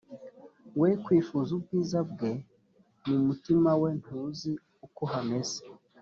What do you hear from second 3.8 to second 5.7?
we ntuzi ukohameze.